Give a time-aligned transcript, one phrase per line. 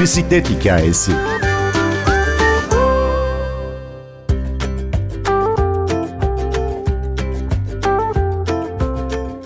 [0.00, 1.12] Bisiklet hikayesi.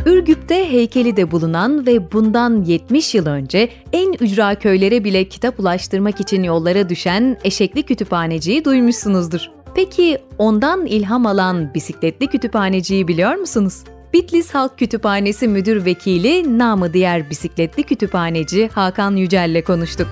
[0.07, 6.21] Ürgüp'te heykeli de bulunan ve bundan 70 yıl önce en ücra köylere bile kitap ulaştırmak
[6.21, 9.51] için yollara düşen Eşekli Kütüphaneci'yi duymuşsunuzdur.
[9.75, 13.85] Peki ondan ilham alan bisikletli kütüphaneciyi biliyor musunuz?
[14.13, 20.09] Bitlis Halk Kütüphanesi Müdür Vekili namı diğer bisikletli kütüphaneci Hakan Yücel'le konuştuk.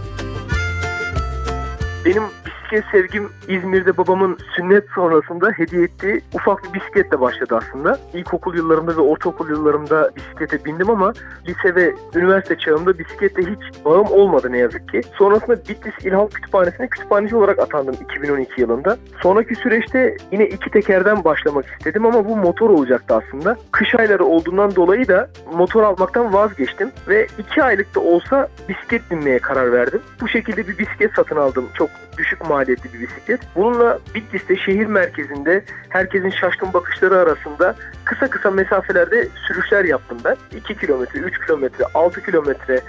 [2.04, 2.30] Benim
[2.70, 7.98] bisiklet sevgim İzmir'de babamın sünnet sonrasında hediye ettiği ufak bir bisikletle başladı aslında.
[8.14, 11.12] İlkokul yıllarımda ve ortaokul yıllarımda bisiklete bindim ama
[11.48, 15.00] lise ve üniversite çağımda bisiklette hiç bağım olmadı ne yazık ki.
[15.18, 18.96] Sonrasında Bitlis İlham Kütüphanesi'ne kütüphaneci olarak atandım 2012 yılında.
[19.22, 23.56] Sonraki süreçte yine iki tekerden başlamak istedim ama bu motor olacaktı aslında.
[23.72, 29.38] Kış ayları olduğundan dolayı da motor almaktan vazgeçtim ve iki aylık da olsa bisiklet binmeye
[29.38, 30.00] karar verdim.
[30.20, 31.64] Bu şekilde bir bisiklet satın aldım.
[31.74, 31.90] Çok
[32.20, 33.40] düşük maliyetli bir bisiklet.
[33.56, 40.36] Bununla Bitlis'te şehir merkezinde herkesin şaşkın bakışları arasında kısa kısa mesafelerde sürüşler yaptım ben.
[40.56, 42.80] 2 kilometre, 3 kilometre, 6 kilometre,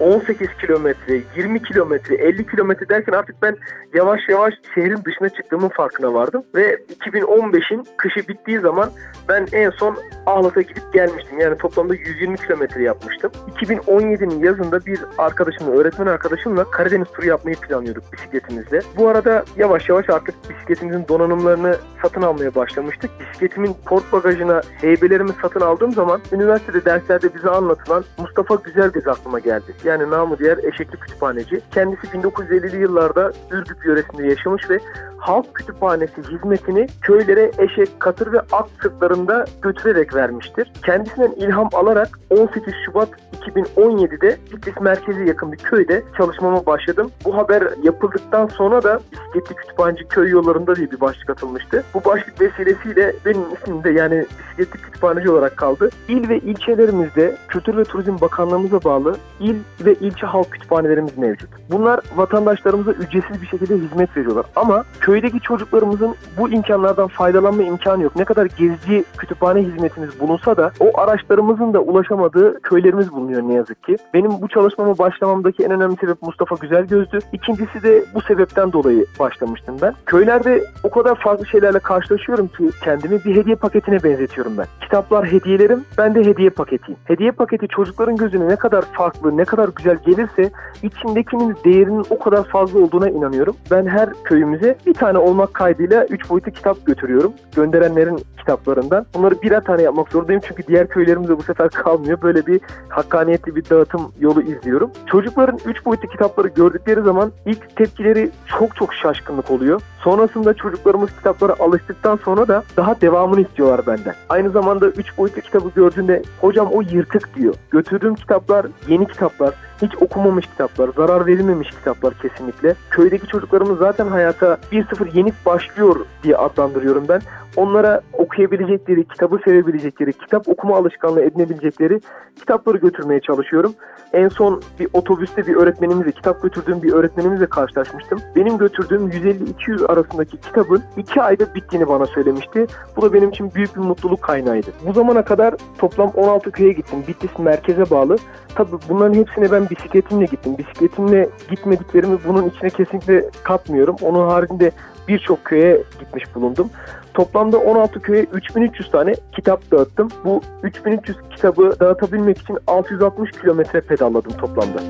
[0.00, 3.56] 18 kilometre, 20 kilometre, 50 kilometre derken artık ben
[3.94, 6.44] yavaş yavaş şehrin dışına çıktığımın farkına vardım.
[6.54, 8.90] Ve 2015'in kışı bittiği zaman
[9.28, 11.40] ben en son Ahlat'a gidip gelmiştim.
[11.40, 13.32] Yani toplamda 120 kilometre yapmıştım.
[13.56, 18.80] 2017'nin yazında bir arkadaşımla, öğretmen arkadaşımla Karadeniz turu yapmayı planlıyorduk bisikletimizle.
[18.96, 23.10] Bu arada yavaş yavaş artık bisikletimizin donanımlarını satın almaya başlamıştık.
[23.20, 29.74] Bisikletimin port bagajına heybelerimi satın aldığım zaman üniversitede derslerde bize anlatılan Mustafa Güzelgöz aklıma geldi.
[29.90, 31.60] Yani namı diğer eşekli kütüphaneci.
[31.74, 34.78] Kendisi 1950'li yıllarda Ürgüp yöresinde yaşamış ve
[35.18, 40.72] halk kütüphanesi hizmetini köylere eşek, katır ve at sırtlarında götürerek vermiştir.
[40.86, 43.08] Kendisinden ilham alarak 18 Şubat
[43.40, 47.10] 2017'de Bitlis merkezi yakın bir köyde çalışmama başladım.
[47.24, 51.84] Bu haber yapıldıktan sonra da bisikletli kütüphaneci köy yollarında diye bir başlık atılmıştı.
[51.94, 55.90] Bu başlık vesilesiyle benim ismim de yani bisikletli kütüphaneci olarak kaldı.
[56.08, 61.50] İl ve ilçelerimizde Kültür ve Turizm Bakanlığımıza bağlı il ve ilçe halk kütüphanelerimiz mevcut.
[61.70, 64.46] Bunlar vatandaşlarımıza ücretsiz bir şekilde hizmet veriyorlar.
[64.56, 68.16] Ama köydeki çocuklarımızın bu imkanlardan faydalanma imkanı yok.
[68.16, 73.82] Ne kadar gezici kütüphane hizmetimiz bulunsa da o araçlarımızın da ulaşamadığı köylerimiz bulunuyor ne yazık
[73.82, 73.96] ki.
[74.14, 77.18] Benim bu çalışmama başlamamdaki en önemli sebep Mustafa Güzelgöz'dü.
[77.32, 79.94] İkincisi de bu sebepten dolayı başlamıştım ben.
[80.06, 84.66] Köylerde o kadar farklı şeylerle karşılaşıyorum ki kendimi bir hediye paketine benzetiyorum ben.
[84.80, 87.00] Kitaplar hediyelerim, ben de hediye paketiyim.
[87.04, 90.50] Hediye paketi çocukların gözüne ne kadar farklı, ne kadar güzel gelirse
[90.82, 93.56] içindekinin değerinin o kadar fazla olduğuna inanıyorum.
[93.70, 97.32] Ben her köyümüze bir tane olmak kaydıyla 3 boyutlu kitap götürüyorum.
[97.56, 99.06] Gönderenlerin kitaplarından.
[99.14, 102.22] Bunları birer tane yapmak zorundayım çünkü diğer köylerimizde bu sefer kalmıyor.
[102.22, 104.90] Böyle bir hakkaniyetli bir dağıtım yolu izliyorum.
[105.06, 109.80] Çocukların 3 boyutlu kitapları gördükleri zaman ilk tepkileri çok çok şaşkınlık oluyor.
[109.98, 114.14] Sonrasında çocuklarımız kitaplara alıştıktan sonra da daha devamını istiyorlar benden.
[114.28, 117.54] Aynı zamanda 3 boyutlu kitabı gördüğünde hocam o yırtık diyor.
[117.70, 122.74] Götürdüğüm kitaplar yeni kitaplar, hiç okumamış kitaplar, zarar verilmemiş kitaplar kesinlikle.
[122.90, 127.20] Köydeki çocuklarımız zaten hayata 1-0 yenik başlıyor diye adlandırıyorum ben.
[127.56, 128.00] Onlara
[128.40, 132.00] okuyabilecekleri, kitabı sevebilecekleri, kitap okuma alışkanlığı edinebilecekleri
[132.38, 133.74] kitapları götürmeye çalışıyorum.
[134.12, 138.18] En son bir otobüste bir öğretmenimizle, kitap götürdüğüm bir öğretmenimizle karşılaşmıştım.
[138.36, 142.66] Benim götürdüğüm 150-200 arasındaki kitabın 2 ayda bittiğini bana söylemişti.
[142.96, 144.70] Bu da benim için büyük bir mutluluk kaynağıydı.
[144.86, 147.04] Bu zamana kadar toplam 16 köye gittim.
[147.08, 148.16] Bitlis merkeze bağlı.
[148.54, 150.58] Tabii bunların hepsine ben bisikletimle gittim.
[150.58, 153.96] Bisikletimle gitmediklerimi bunun içine kesinlikle katmıyorum.
[154.02, 154.70] Onun haricinde
[155.08, 156.70] birçok köye gitmiş bulundum.
[157.14, 160.08] Toplamda 16 köye 3300 tane kitap dağıttım.
[160.24, 164.80] Bu 3300 kitabı dağıtabilmek için 660 kilometre pedalladım toplamda.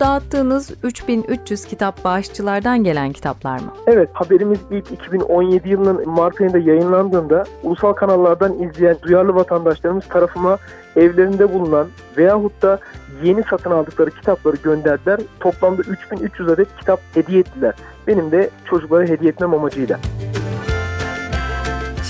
[0.00, 3.72] Dağıttığınız 3300 kitap bağışçılardan gelen kitaplar mı?
[3.86, 10.58] Evet, haberimiz ilk 2017 yılının Mart ayında yayınlandığında ulusal kanallardan izleyen duyarlı vatandaşlarımız tarafıma
[10.96, 12.78] evlerinde bulunan veyahut da
[13.24, 15.20] yeni satın aldıkları kitapları gönderdiler.
[15.40, 17.74] Toplamda 3300 adet kitap hediye ettiler.
[18.06, 19.98] Benim de çocuklara hediye etmem amacıyla.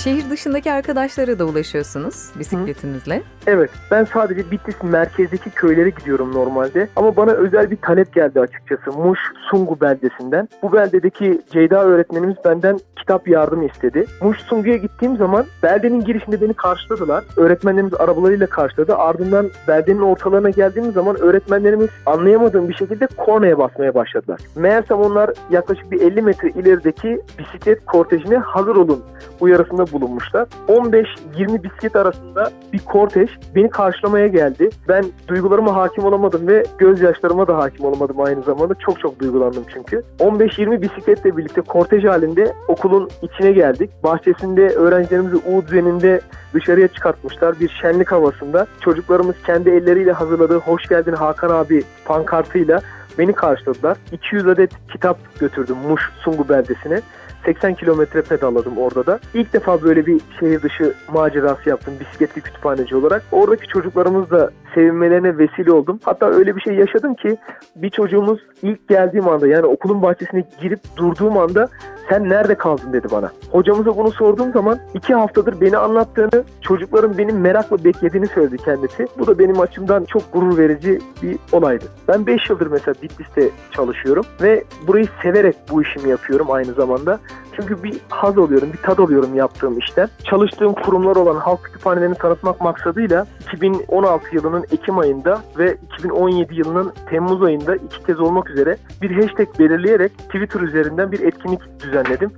[0.06, 3.22] Şehir dışındaki arkadaşlara da ulaşıyorsunuz bisikletinizle.
[3.46, 6.88] Evet, ben sadece Bitlis merkezdeki köylere gidiyorum normalde.
[6.96, 8.92] Ama bana özel bir talep geldi açıkçası.
[8.98, 9.18] Muş
[9.50, 10.48] Sungu beldesinden.
[10.62, 14.04] Bu beldedeki Ceyda öğretmenimiz benden kitap yardımı istedi.
[14.22, 17.24] Muş Sungu'ya gittiğim zaman beldenin girişinde beni karşıladılar.
[17.36, 18.96] Öğretmenlerimiz arabalarıyla karşıladı.
[18.96, 24.40] Ardından beldenin ortalarına geldiğimiz zaman öğretmenlerimiz anlayamadığım bir şekilde kornaya basmaya başladılar.
[24.56, 29.04] Meğersem onlar yaklaşık bir 50 metre ilerideki bisiklet kortejine hazır olun
[29.40, 30.46] uyarısında bulunmuşlar.
[30.68, 34.70] 15-20 bisiklet arasında bir kortej beni karşılamaya geldi.
[34.88, 38.74] Ben duygularıma hakim olamadım ve gözyaşlarıma da hakim olamadım aynı zamanda.
[38.74, 40.02] Çok çok duygulandım çünkü.
[40.18, 43.90] 15-20 bisikletle birlikte kortej halinde okulun içine geldik.
[44.04, 46.20] Bahçesinde öğrencilerimizi U düzeninde
[46.54, 48.66] dışarıya çıkartmışlar bir şenlik havasında.
[48.80, 52.80] Çocuklarımız kendi elleriyle hazırladığı Hoş Geldin Hakan abi pankartıyla
[53.18, 53.96] beni karşıladılar.
[54.12, 57.00] 200 adet kitap götürdüm Muş Sungu beldesine.
[57.46, 59.20] 80 kilometre pedalladım orada da.
[59.34, 63.22] İlk defa böyle bir şehir dışı macerası yaptım bisikletli kütüphaneci olarak.
[63.32, 66.00] Oradaki çocuklarımız da sevinmelerine vesile oldum.
[66.04, 67.36] Hatta öyle bir şey yaşadım ki
[67.76, 71.68] bir çocuğumuz ilk geldiğim anda yani okulun bahçesine girip durduğum anda
[72.08, 73.30] sen nerede kaldın dedi bana.
[73.52, 79.06] Hocamıza bunu sorduğum zaman iki haftadır beni anlattığını, çocukların benim merakla beklediğini söyledi kendisi.
[79.18, 81.84] Bu da benim açımdan çok gurur verici bir olaydı.
[82.08, 87.18] Ben 5 yıldır mesela Bitlis'te çalışıyorum ve burayı severek bu işimi yapıyorum aynı zamanda.
[87.60, 90.08] Çünkü bir haz alıyorum, bir tad alıyorum yaptığım işten.
[90.24, 97.42] Çalıştığım kurumlar olan halk kütüphanelerini tanıtmak maksadıyla 2016 yılının Ekim ayında ve 2017 yılının Temmuz
[97.42, 101.95] ayında iki kez olmak üzere bir hashtag belirleyerek Twitter üzerinden bir etkinlik düzenledim.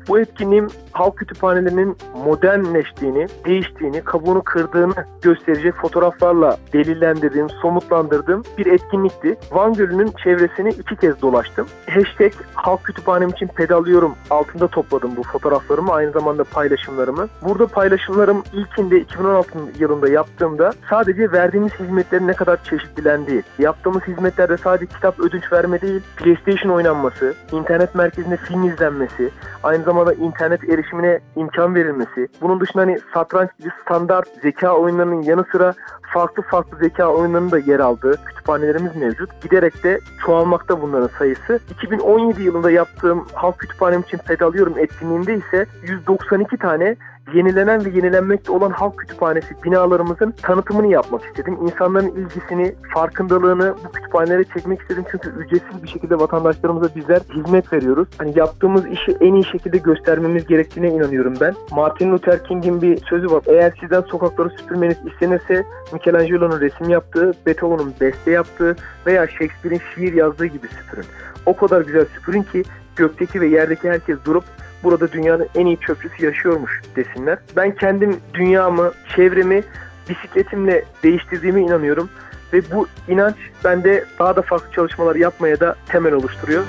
[0.09, 9.37] Bu etkinliğim halk kütüphanelerinin modernleştiğini, değiştiğini, kabuğunu kırdığını gösterecek fotoğraflarla delillendirdiğim, somutlandırdığım bir etkinlikti.
[9.53, 11.67] Van Gölü'nün çevresini iki kez dolaştım.
[11.91, 17.29] Hashtag halk kütüphanem için pedalıyorum altında topladım bu fotoğraflarımı, aynı zamanda paylaşımlarımı.
[17.43, 24.87] Burada paylaşımlarım ilkinde 2016 yılında yaptığımda sadece verdiğimiz hizmetlerin ne kadar çeşitlilendiği, yaptığımız hizmetlerde sadece
[24.87, 29.31] kitap ödünç verme değil, PlayStation oynanması, internet merkezinde film izlenmesi,
[29.63, 35.45] aynı zamanda internet erişimine imkan verilmesi, bunun dışında hani satranç gibi standart zeka oyunlarının yanı
[35.53, 39.43] sıra farklı farklı zeka oyunlarının da yer aldığı kütüphanelerimiz mevcut.
[39.43, 41.61] Giderek de çoğalmakta bunların sayısı.
[41.71, 46.97] 2017 yılında yaptığım halk kütüphanem için pedalıyorum etkinliğinde ise 192 tane
[47.35, 51.59] yenilenen ve yenilenmekte olan halk kütüphanesi binalarımızın tanıtımını yapmak istedim.
[51.63, 55.05] İnsanların ilgisini, farkındalığını bu kütüphanelere çekmek istedim.
[55.11, 58.09] Çünkü ücretsiz bir şekilde vatandaşlarımıza bizler hizmet veriyoruz.
[58.19, 61.55] Hani yaptığımız işi en iyi şekilde göstermemiz gerektiğine inanıyorum ben.
[61.71, 63.43] Martin Luther King'in bir sözü var.
[63.47, 68.77] Eğer sizden sokakları süpürmeniz istenirse Michelangelo'nun resim yaptığı, Beethoven'un beste yaptığı
[69.07, 71.05] veya Shakespeare'in şiir yazdığı gibi süpürün.
[71.47, 72.63] O kadar güzel süpürün ki
[72.97, 74.45] gökteki ve yerdeki herkes durup
[74.85, 77.39] burada dünyanın en iyi çöpçüsü yaşıyormuş desinler.
[77.57, 79.63] Ben kendim dünyamı, çevremi
[80.09, 82.11] bisikletimle değiştirdiğime inanıyorum
[82.53, 86.65] ve bu inanç bende daha da farklı çalışmalar yapmaya da temel oluşturuyor.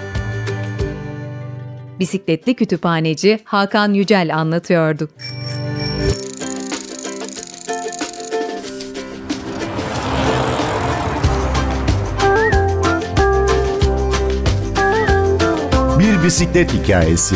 [2.00, 5.10] Bisikletli kütüphaneci Hakan Yücel anlatıyordu.
[16.00, 17.36] Bir bisiklet hikayesi.